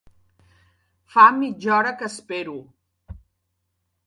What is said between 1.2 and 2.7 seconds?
mitja hora que espero.